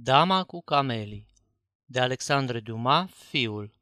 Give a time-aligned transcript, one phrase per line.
[0.00, 1.26] Dama cu camelii
[1.84, 3.72] de Alexandre Dumas, fiul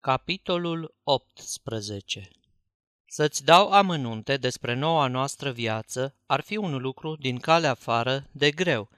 [0.00, 2.30] Capitolul 18
[3.06, 8.50] Să-ți dau amănunte despre noua noastră viață ar fi un lucru din calea afară de
[8.50, 8.88] greu.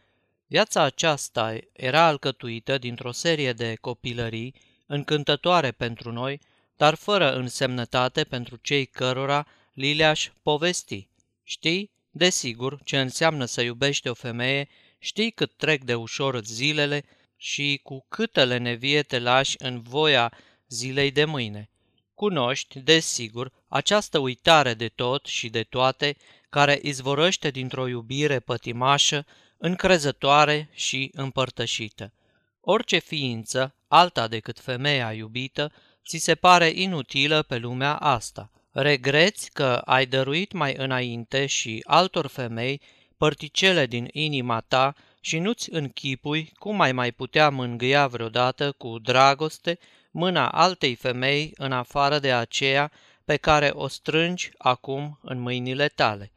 [0.47, 4.55] Viața aceasta era alcătuită dintr-o serie de copilării
[4.87, 6.41] încântătoare pentru noi,
[6.77, 11.09] dar fără însemnătate pentru cei cărora li le-aș povesti.
[11.43, 14.69] Știi, desigur, ce înseamnă să iubești o femeie
[15.05, 17.05] Știi cât trec de ușor zilele
[17.37, 20.33] și cu câtele nevie te lași în voia
[20.69, 21.71] zilei de mâine.
[22.15, 26.17] Cunoști, desigur, această uitare de tot și de toate
[26.51, 29.27] care izvorăște dintr-o iubire pătimașă,
[29.59, 32.13] încrezătoare și împărtășită.
[32.61, 35.73] Orice ființă, alta decât femeia iubită,
[36.07, 38.51] ți se pare inutilă pe lumea asta.
[38.71, 42.81] Regreți că ai dăruit mai înainte și altor femei
[43.23, 49.79] părticele din inima ta și nu-ți închipui cum ai mai putea mângâia vreodată cu dragoste
[50.11, 52.93] mâna altei femei în afară de aceea
[53.25, 56.33] pe care o strângi acum în mâinile tale.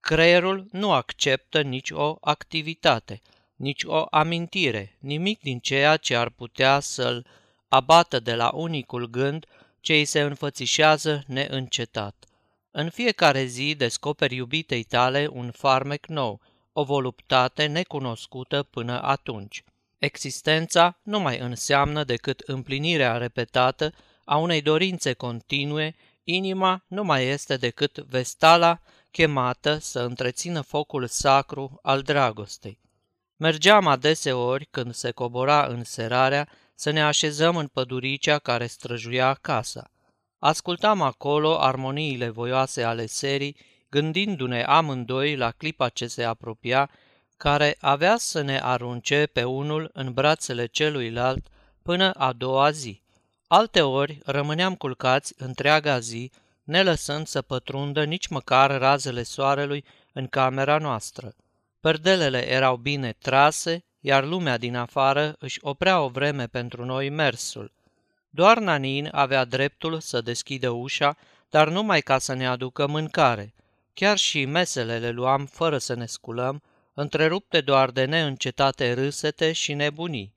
[0.00, 3.20] Creierul nu acceptă nici o activitate,
[3.56, 7.26] nici o amintire, nimic din ceea ce ar putea să-l
[7.68, 9.46] abată de la unicul gând
[9.80, 12.24] ce îi se înfățișează neîncetat.
[12.70, 16.40] În fiecare zi descoperi iubitei tale un farmec nou,
[16.72, 19.64] o voluptate necunoscută până atunci.
[19.98, 23.92] Existența nu mai înseamnă decât împlinirea repetată
[24.24, 31.78] a unei dorințe continue, inima nu mai este decât vestala chemată să întrețină focul sacru
[31.82, 32.78] al dragostei.
[33.36, 39.90] Mergeam adeseori când se cobora în serarea să ne așezăm în păduricea care străjuia casa.
[40.42, 43.56] Ascultam acolo armoniile voioase ale serii,
[43.90, 46.90] gândindu-ne amândoi la clipa ce se apropia,
[47.36, 51.46] care avea să ne arunce pe unul în brațele celuilalt
[51.82, 53.02] până a doua zi.
[53.46, 56.30] Alteori rămâneam culcați întreaga zi,
[56.62, 61.34] ne lăsând să pătrundă nici măcar razele soarelui în camera noastră.
[61.80, 67.72] Perdelele erau bine trase, iar lumea din afară își oprea o vreme pentru noi mersul–
[68.30, 71.16] doar Nanin avea dreptul să deschidă ușa,
[71.50, 73.54] dar numai ca să ne aducă mâncare.
[73.94, 76.62] Chiar și mesele le luam fără să ne sculăm,
[76.94, 80.34] întrerupte doar de neîncetate râsete și nebunii.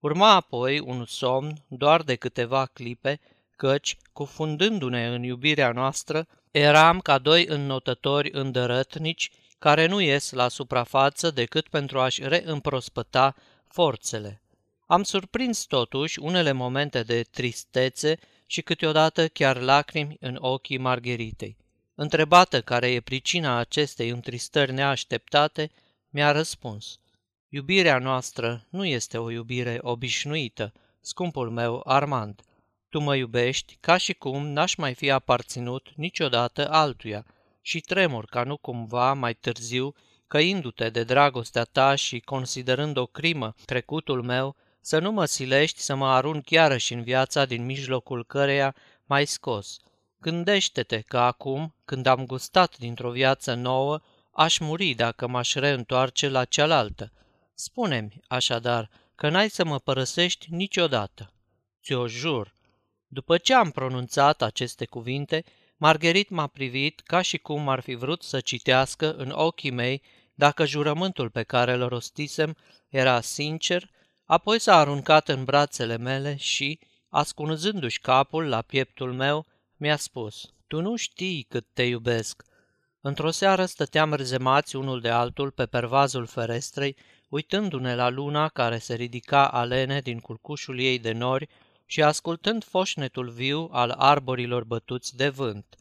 [0.00, 3.20] Urma apoi un somn doar de câteva clipe,
[3.56, 11.30] căci, cufundându-ne în iubirea noastră, eram ca doi înnotători îndărătnici care nu ies la suprafață
[11.30, 13.34] decât pentru a-și reîmprospăta
[13.68, 14.40] forțele.
[14.86, 21.56] Am surprins totuși unele momente de tristețe și câteodată chiar lacrimi în ochii Margheritei.
[21.94, 25.70] Întrebată care e pricina acestei întristări neașteptate,
[26.10, 26.98] mi-a răspuns.
[27.48, 32.40] Iubirea noastră nu este o iubire obișnuită, scumpul meu Armand.
[32.88, 37.26] Tu mă iubești ca și cum n-aș mai fi aparținut niciodată altuia
[37.60, 39.94] și tremur ca nu cumva mai târziu,
[40.26, 45.94] căindu-te de dragostea ta și considerând o crimă trecutul meu, să nu mă silești să
[45.94, 48.74] mă arunc iarăși în viața din mijlocul căreia
[49.04, 49.76] mai scos.
[50.20, 56.44] Gândește-te că acum, când am gustat dintr-o viață nouă, aș muri dacă m-aș reîntoarce la
[56.44, 57.12] cealaltă.
[57.54, 61.32] Spune-mi, așadar, că n-ai să mă părăsești niciodată.
[61.82, 62.54] Ți-o jur.
[63.06, 65.44] După ce am pronunțat aceste cuvinte,
[65.76, 70.02] Margherit m-a privit ca și cum ar fi vrut să citească în ochii mei
[70.34, 72.56] dacă jurământul pe care îl rostisem
[72.88, 73.94] era sincer
[74.26, 76.78] Apoi s-a aruncat în brațele mele și,
[77.08, 82.42] ascunzându-și capul la pieptul meu, mi-a spus, Tu nu știi cât te iubesc.
[83.00, 86.96] Într-o seară stăteam rezemați unul de altul pe pervazul ferestrei,
[87.28, 91.48] uitându-ne la luna care se ridica alene din culcușul ei de nori
[91.84, 95.76] și ascultând foșnetul viu al arborilor bătuți de vânt.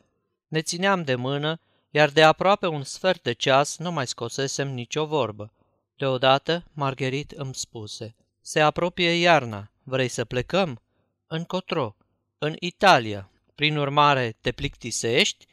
[0.47, 5.06] Ne țineam de mână, iar de aproape un sfert de ceas nu mai scosesem nicio
[5.06, 5.51] vorbă.
[5.97, 8.15] Deodată, Margherit îmi spuse–
[8.47, 9.71] se apropie iarna.
[9.83, 10.81] Vrei să plecăm?
[11.27, 11.95] Încotro.
[12.38, 13.30] În Italia.
[13.56, 15.45] Prin urmare, te plictisești?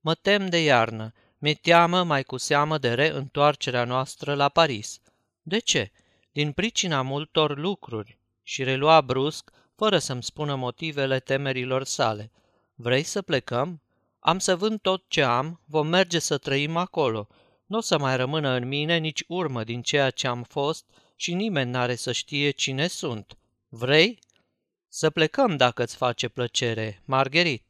[0.00, 1.12] Mă tem de iarnă.
[1.38, 5.00] Mi-e teamă mai cu seamă de reîntoarcerea noastră la Paris.
[5.42, 5.90] De ce?
[6.32, 8.18] Din pricina multor lucruri.
[8.42, 12.30] Și relua brusc, fără să-mi spună motivele temerilor sale.
[12.74, 13.82] Vrei să plecăm?
[14.18, 17.28] Am să vând tot ce am, vom merge să trăim acolo.
[17.66, 20.84] Nu o să mai rămână în mine nici urmă din ceea ce am fost
[21.20, 23.38] și nimeni n-are să știe cine sunt.
[23.68, 24.18] Vrei?
[24.88, 27.62] Să plecăm dacă îți face plăcere, Margherit.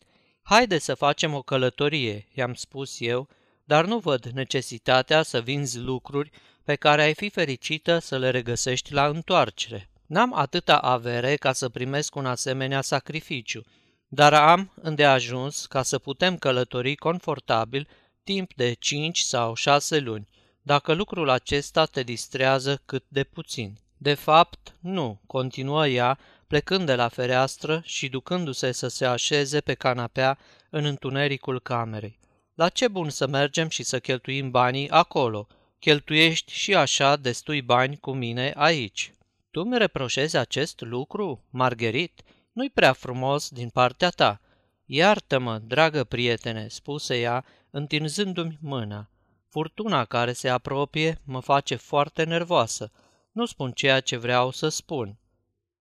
[0.42, 3.28] Haide să facem o călătorie, i-am spus eu,
[3.64, 6.30] dar nu văd necesitatea să vinzi lucruri
[6.64, 9.90] pe care ai fi fericită să le regăsești la întoarcere.
[10.06, 13.62] N-am atâta avere ca să primesc un asemenea sacrificiu,
[14.08, 17.88] dar am îndeajuns ca să putem călători confortabil
[18.24, 20.28] timp de 5 sau 6 luni,
[20.68, 23.78] dacă lucrul acesta te distrează cât de puțin.
[23.96, 29.74] De fapt, nu, continuă ea, plecând de la fereastră și ducându-se să se așeze pe
[29.74, 30.38] canapea
[30.70, 32.18] în întunericul camerei.
[32.54, 35.46] La ce bun să mergem și să cheltuim banii acolo?
[35.78, 39.12] Cheltuiești și așa destui bani cu mine aici.
[39.50, 42.22] Tu mi reproșezi acest lucru, Margherit?
[42.52, 44.40] Nu-i prea frumos din partea ta.
[44.84, 49.10] Iartă-mă, dragă prietene, spuse ea, întinzându-mi mâna.
[49.48, 52.90] Furtuna care se apropie mă face foarte nervoasă.
[53.32, 55.16] Nu spun ceea ce vreau să spun.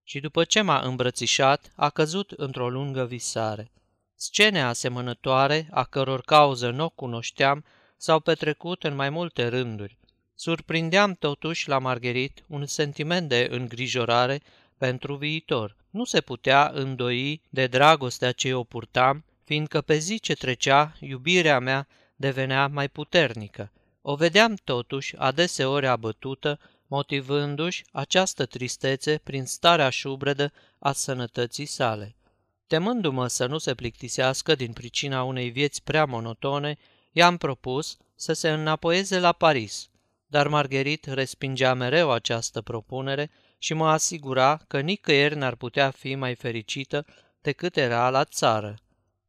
[0.03, 3.71] Și după ce m-a îmbrățișat, a căzut într-o lungă visare.
[4.15, 7.65] Scene asemănătoare, a căror cauză nu o cunoșteam,
[7.97, 9.97] s-au petrecut în mai multe rânduri.
[10.35, 14.41] Surprindeam totuși la Margherit un sentiment de îngrijorare
[14.77, 15.75] pentru viitor.
[15.89, 21.59] Nu se putea îndoi de dragostea ce o purtam, fiindcă pe zi ce trecea, iubirea
[21.59, 21.87] mea
[22.17, 23.71] devenea mai puternică.
[24.01, 32.15] O vedeam totuși adeseori abătută, motivându-și această tristețe prin starea șubredă a sănătății sale.
[32.67, 36.77] Temându-mă să nu se plictisească din pricina unei vieți prea monotone,
[37.11, 39.89] i-am propus să se înapoieze la Paris,
[40.27, 46.35] dar Margherit respingea mereu această propunere și mă asigura că nicăieri n-ar putea fi mai
[46.35, 47.05] fericită
[47.41, 48.75] decât era la țară.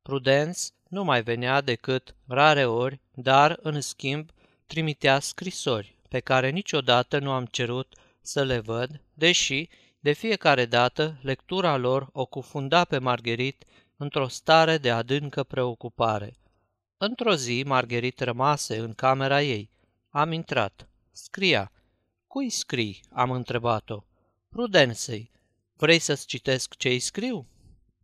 [0.03, 4.31] Prudence nu mai venea decât rare ori, dar, în schimb,
[4.67, 9.69] trimitea scrisori, pe care niciodată nu am cerut să le văd, deși,
[10.01, 13.65] de fiecare dată, lectura lor o cufunda pe Margherit
[13.97, 16.33] într-o stare de adâncă preocupare.
[16.97, 19.71] Într-o zi, Margherit rămase în camera ei.
[20.11, 20.89] Am intrat.
[21.13, 21.73] Scria.
[22.27, 24.05] Cui scrii?" am întrebat-o.
[24.49, 25.31] Prudensei.
[25.77, 27.47] Vrei să-ți citesc ce-i scriu?"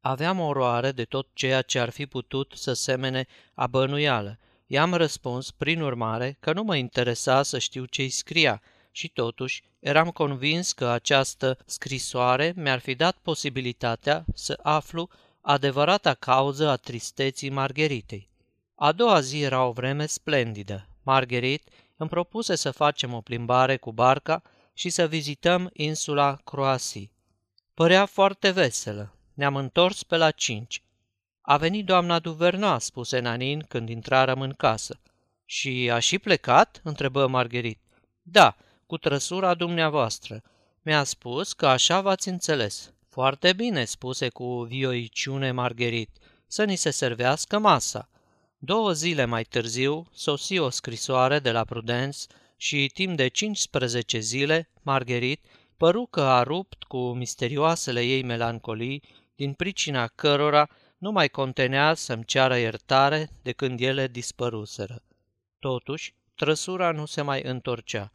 [0.07, 4.39] Aveam oroare de tot ceea ce ar fi putut să semene a bănuială.
[4.67, 10.11] I-am răspuns, prin urmare, că nu mă interesa să știu ce-i scria și totuși eram
[10.11, 15.09] convins că această scrisoare mi-ar fi dat posibilitatea să aflu
[15.41, 18.29] adevărata cauză a tristeții Margheritei.
[18.75, 20.89] A doua zi era o vreme splendidă.
[21.03, 24.43] Margherit îmi propuse să facem o plimbare cu barca
[24.75, 27.13] și să vizităm insula Croasii.
[27.75, 29.14] Părea foarte veselă.
[29.35, 30.83] Ne-am întors pe la cinci.
[31.41, 35.01] A venit doamna Duverna, spuse Nanin când intrarăm în casă.
[35.45, 36.81] Și a și plecat?
[36.85, 37.79] întrebă Margherit.
[38.23, 40.43] Da, cu trăsura dumneavoastră.
[40.83, 42.93] Mi-a spus că așa v-ați înțeles.
[43.09, 46.11] Foarte bine, spuse cu vioiciune Margherit,
[46.47, 48.09] să ni se servească masa.
[48.59, 52.19] Două zile mai târziu sosi o scrisoare de la Prudence
[52.57, 55.45] și timp de 15 zile, Margherit
[55.77, 59.03] păru că a rupt cu misterioasele ei melancolii,
[59.35, 65.03] din pricina cărora nu mai contenea să-mi ceară iertare de când ele dispăruseră.
[65.59, 68.13] Totuși, trăsura nu se mai întorcea.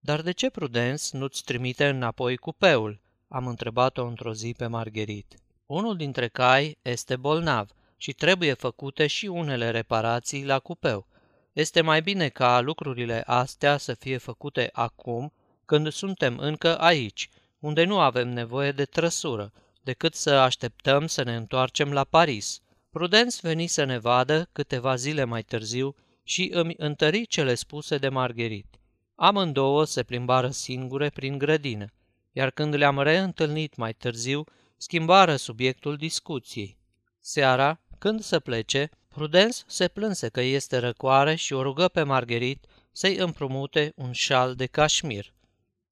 [0.00, 5.34] Dar de ce Prudence nu-ți trimite înapoi cupeul?" am întrebat-o într-o zi pe Margherit.
[5.66, 11.06] Unul dintre cai este bolnav și trebuie făcute și unele reparații la cupeu.
[11.52, 15.32] Este mai bine ca lucrurile astea să fie făcute acum,
[15.64, 17.28] când suntem încă aici,
[17.58, 19.52] unde nu avem nevoie de trăsură,
[19.88, 22.60] decât să așteptăm să ne întoarcem la Paris.
[22.90, 28.08] Prudens veni să ne vadă câteva zile mai târziu și îmi întări cele spuse de
[28.08, 28.66] Margherit.
[29.14, 31.86] Amândouă se plimbară singure prin grădină,
[32.32, 34.44] iar când le-am reîntâlnit mai târziu,
[34.76, 36.78] schimbară subiectul discuției.
[37.20, 42.66] Seara, când să plece, Prudens se plânse că este răcoare și o rugă pe Margherit
[42.92, 45.32] să-i împrumute un șal de cașmir.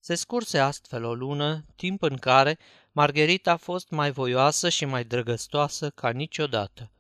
[0.00, 2.59] Se scurse astfel o lună, timp în care
[2.99, 6.91] Margherita a fost mai voioasă și mai drăgăstoasă ca niciodată.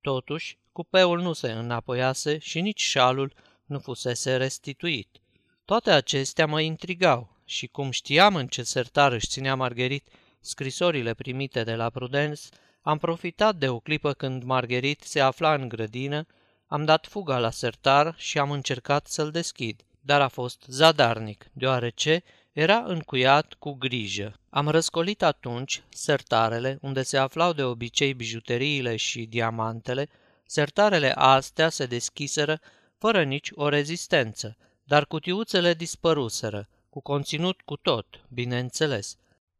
[0.00, 3.32] Totuși, cupeul nu se înapoiase și nici șalul
[3.64, 5.20] nu fusese restituit.
[5.64, 10.08] Toate acestea mă intrigau și cum știam în ce sertar își ținea Margherit
[10.40, 12.42] scrisorile primite de la Prudence,
[12.82, 16.26] am profitat de o clipă când Margherit se afla în grădină,
[16.66, 22.22] am dat fuga la sertar și am încercat să-l deschid, dar a fost zadarnic, deoarece
[22.52, 24.34] era încuiat cu grijă.
[24.50, 30.08] Am răscolit atunci sertarele unde se aflau de obicei bijuteriile și diamantele,
[30.46, 32.60] sertarele astea se deschiseră
[32.98, 39.16] fără nici o rezistență, dar cutiuțele dispăruseră, cu conținut cu tot, bineînțeles.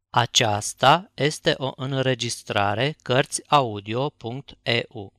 [0.09, 5.13] Aceasta este o înregistrare Cărțiaudio.eu.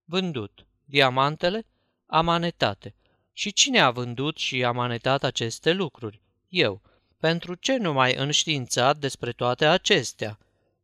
[0.04, 0.66] Vândut.
[0.84, 1.66] Diamantele?
[2.06, 2.94] Amanetate.
[3.32, 6.22] Și cine a vândut și amanetat aceste lucruri?
[6.48, 6.82] Eu.
[7.18, 10.38] Pentru ce nu mai înștiințat despre toate acestea?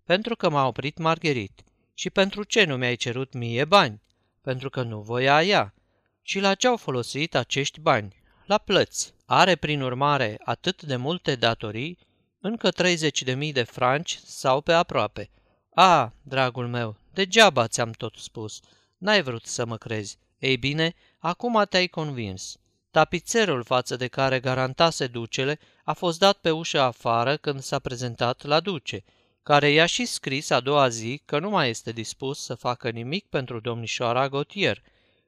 [0.05, 1.63] Pentru că m-a oprit Margherit.
[1.95, 4.03] Și pentru ce nu mi-ai cerut mie bani?
[4.41, 5.75] Pentru că nu voia ea.
[6.23, 8.23] Și la ce au folosit acești bani?
[8.47, 9.15] La plăți.
[9.27, 11.99] Are, prin urmare, atât de multe datorii,
[12.41, 15.31] încă 30.000 de franci sau pe aproape.
[15.75, 18.61] A, dragul meu, degeaba ți-am tot spus.
[19.01, 20.19] N-ai vrut să mă crezi.
[20.39, 22.57] Ei bine, acum te-ai convins.
[22.91, 28.43] Tapițerul față de care garantase ducele a fost dat pe ușă afară când s-a prezentat
[28.43, 29.05] la duce,
[29.43, 33.27] care i-a și scris a doua zi că nu mai este dispus să facă nimic
[33.27, 34.83] pentru domnișoara Gautier.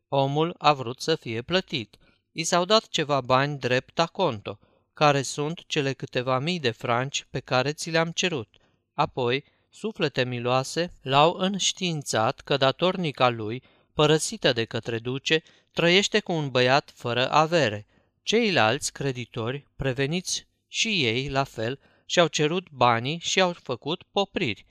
[0.09, 1.97] Omul a vrut să fie plătit.
[2.33, 4.59] I s-au dat ceva bani drept a conto,
[4.95, 8.57] care sunt cele câteva mii de franci pe care ți le-am cerut.
[8.95, 13.63] Apoi, suflete miloase l-au înștiințat că datornica lui,
[13.95, 17.87] părăsită de către duce, trăiește cu un băiat fără avere.
[18.23, 24.67] Ceilalți creditori, preveniți și ei la fel, și-au cerut banii și au făcut popriri.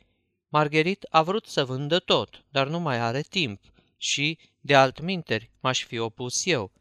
[0.48, 3.62] Margherit a vrut să vândă tot, dar nu mai are timp
[3.98, 6.72] și, de altminteri, m-aș fi opus eu.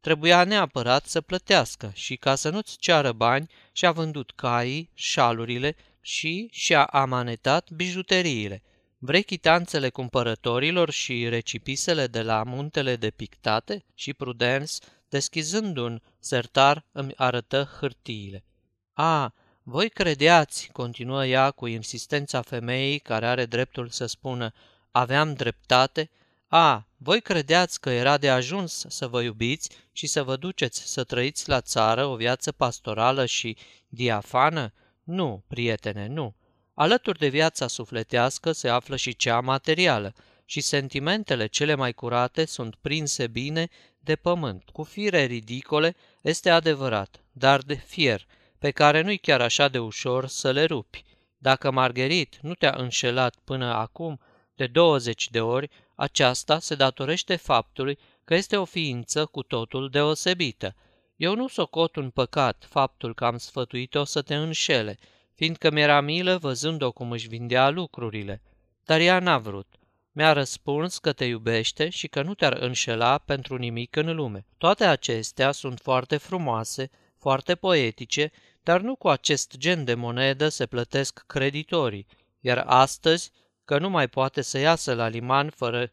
[0.00, 6.48] Trebuia neapărat să plătească și ca să nu-ți ceară bani și-a vândut caii, șalurile și
[6.50, 8.62] și-a amanetat bijuteriile.
[8.98, 13.84] Vrei chitanțele cumpărătorilor și recipisele de la muntele de pictate?
[13.94, 14.72] Și Prudence,
[15.08, 18.44] deschizând un sertar, îmi arătă hârtiile.
[18.92, 24.52] A, voi credeați, continuă ea cu insistența femeii care are dreptul să spună,
[24.90, 26.10] aveam dreptate?
[26.48, 31.04] A, voi credeați că era de ajuns să vă iubiți și să vă duceți să
[31.04, 33.56] trăiți la țară o viață pastorală și
[33.88, 34.72] diafană?
[35.10, 36.34] Nu, prietene, nu.
[36.74, 40.14] Alături de viața sufletească se află și cea materială
[40.44, 44.68] și sentimentele cele mai curate sunt prinse bine de pământ.
[44.72, 48.26] Cu fire ridicole este adevărat, dar de fier,
[48.58, 51.04] pe care nu-i chiar așa de ușor să le rupi.
[51.38, 54.20] Dacă Margherit nu te-a înșelat până acum
[54.54, 60.74] de 20 de ori, aceasta se datorește faptului că este o ființă cu totul deosebită.
[61.20, 64.98] Eu nu socot un păcat faptul că am sfătuit-o să te înșele,
[65.34, 68.42] fiindcă mi-era milă văzând-o cum își vindea lucrurile.
[68.84, 69.66] Dar ea n-a vrut.
[70.12, 74.46] Mi-a răspuns că te iubește și că nu te-ar înșela pentru nimic în lume.
[74.58, 78.30] Toate acestea sunt foarte frumoase, foarte poetice,
[78.62, 82.06] dar nu cu acest gen de monedă se plătesc creditorii,
[82.40, 83.30] iar astăzi,
[83.64, 85.92] că nu mai poate să iasă la liman fără 30.000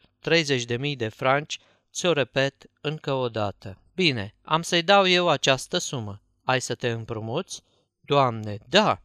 [0.95, 1.59] de franci,
[1.91, 3.77] ți-o repet încă o dată.
[3.97, 6.21] Bine, am să-i dau eu această sumă.
[6.43, 7.61] Ai să te împrumuți?
[8.01, 9.01] Doamne, da!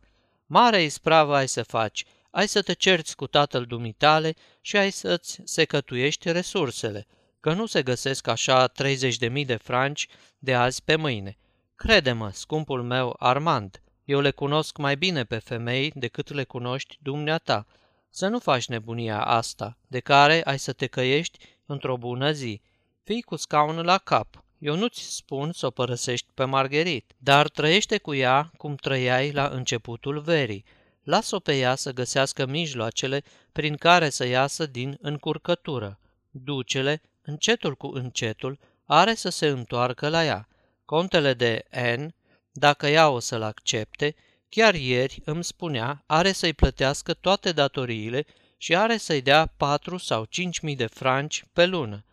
[0.47, 5.41] Mare ispravă ai să faci, ai să te cerți cu tatăl dumitale și ai să-ți
[5.45, 7.07] secătuiești resursele,
[7.41, 10.09] că nu se găsesc așa 30.000 de franci
[10.39, 11.39] de azi pe mâine.
[11.75, 17.67] Crede-mă, scumpul meu Armand, eu le cunosc mai bine pe femei decât le cunoști dumneata.
[18.11, 22.61] Să nu faci nebunia asta, de care ai să te căiești într-o bună zi.
[23.03, 24.43] Fii cu scaunul la cap.
[24.63, 29.47] Eu nu-ți spun să o părăsești pe Margherit, dar trăiește cu ea cum trăiai la
[29.47, 30.65] începutul verii.
[31.03, 35.99] Las-o pe ea să găsească mijloacele prin care să iasă din încurcătură.
[36.31, 40.49] Ducele, încetul cu încetul, are să se întoarcă la ea.
[40.85, 41.65] Contele de
[41.97, 42.15] N,
[42.53, 44.15] dacă ea o să-l accepte,
[44.49, 48.25] chiar ieri îmi spunea, are să-i plătească toate datoriile
[48.57, 52.05] și are să-i dea patru sau cinci mii de franci pe lună.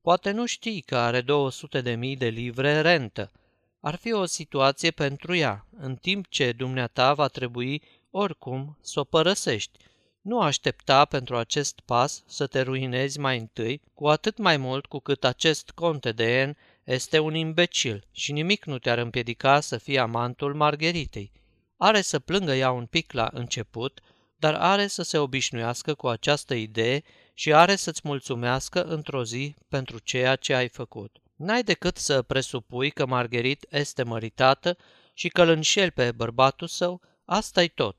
[0.00, 3.32] Poate nu știi că are 200 de mii de livre rentă.
[3.80, 9.04] Ar fi o situație pentru ea, în timp ce dumneata va trebui oricum să o
[9.04, 9.78] părăsești.
[10.20, 14.98] Nu aștepta pentru acest pas să te ruinezi mai întâi, cu atât mai mult cu
[14.98, 16.56] cât acest conte de N
[16.90, 21.32] este un imbecil și nimic nu te-ar împiedica să fii amantul Margheritei.
[21.76, 24.00] Are să plângă ea un pic la început,
[24.36, 27.02] dar are să se obișnuiască cu această idee
[27.40, 31.16] și are să-ți mulțumească într-o zi pentru ceea ce ai făcut.
[31.36, 34.76] N-ai decât să presupui că Margherit este măritată
[35.14, 37.96] și că îl înșel pe bărbatul său, asta-i tot.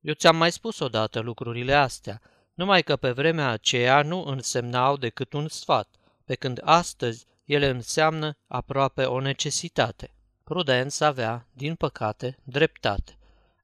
[0.00, 2.20] Eu ți-am mai spus odată lucrurile astea,
[2.54, 5.88] numai că pe vremea aceea nu însemnau decât un sfat,
[6.24, 10.14] pe când astăzi ele înseamnă aproape o necesitate.
[10.44, 13.18] Prudența avea, din păcate, dreptate.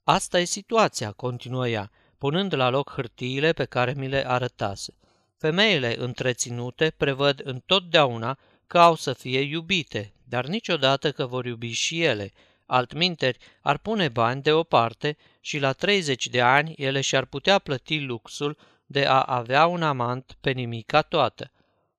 [0.04, 4.92] Asta e situația, continuă ea, punând la loc hârtiile pe care mi le arătase.
[5.38, 12.02] Femeile întreținute prevăd întotdeauna că au să fie iubite, dar niciodată că vor iubi și
[12.02, 12.33] ele.
[12.66, 18.57] Altminteri, ar pune bani deoparte și la 30 de ani ele și-ar putea plăti luxul
[18.87, 21.50] de a avea un amant pe nimica toată.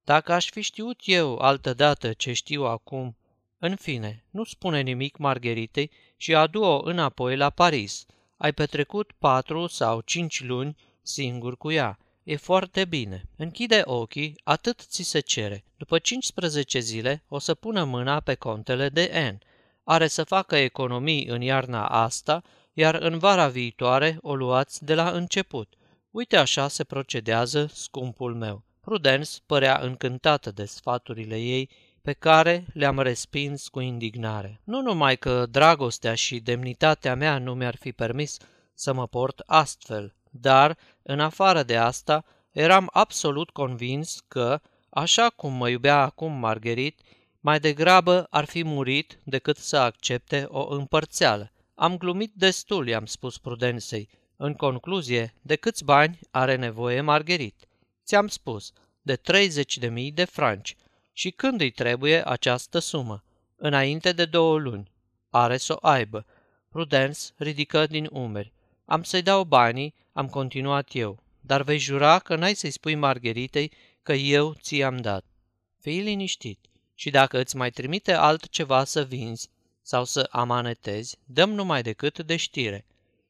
[0.03, 3.17] Dacă aș fi știut eu altădată ce știu acum,
[3.57, 8.05] în fine, nu spune nimic Margheritei și adu-o înapoi la Paris.
[8.37, 11.99] Ai petrecut patru sau cinci luni singur cu ea.
[12.23, 13.23] E foarte bine.
[13.35, 15.63] Închide ochii, atât ți se cere.
[15.77, 19.43] După 15 zile o să pună mâna pe contele de N.
[19.83, 25.09] Are să facă economii în iarna asta, iar în vara viitoare o luați de la
[25.09, 25.73] început.
[26.11, 28.63] Uite așa se procedează, scumpul meu.
[28.81, 31.69] Prudence părea încântată de sfaturile ei,
[32.01, 34.61] pe care le-am respins cu indignare.
[34.63, 38.37] Nu numai că dragostea și demnitatea mea nu mi-ar fi permis
[38.73, 45.53] să mă port astfel, dar, în afară de asta, eram absolut convins că, așa cum
[45.53, 46.99] mă iubea acum Margherit,
[47.39, 51.51] mai degrabă ar fi murit decât să accepte o împărțeală.
[51.75, 54.09] Am glumit destul, i-am spus Prudensei.
[54.35, 57.67] În concluzie, de câți bani are nevoie Margherit?
[58.05, 60.75] Ți-am spus, de 30.000 de franci.
[61.13, 63.23] Și când îi trebuie această sumă?
[63.55, 64.91] Înainte de două luni.
[65.29, 66.25] Are să o aibă.
[66.69, 68.53] Prudence ridică din umeri.
[68.89, 73.71] Am să-i dau banii, am continuat eu, dar vei jura că n-ai să-i spui Margheritei
[74.01, 75.25] că eu ți-am dat.
[75.79, 76.59] Fii liniștit
[76.95, 79.49] și dacă îți mai trimite altceva să vinzi
[79.81, 82.85] sau să amanetezi, dăm numai decât de știre.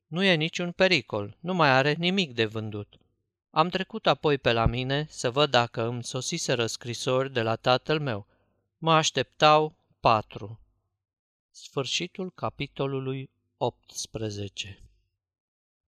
[0.07, 2.97] Nu e niciun pericol, nu mai are nimic de vândut.
[3.51, 7.99] Am trecut apoi pe la mine să văd dacă îmi sosiseră scrisori de la tatăl
[7.99, 8.27] meu.
[8.77, 10.59] Mă așteptau patru.
[11.51, 14.83] Sfârșitul capitolului 18